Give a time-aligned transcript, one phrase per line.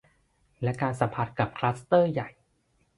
[0.63, 2.29] และการสัมผัสกับคลัสเตอร์ใหญ่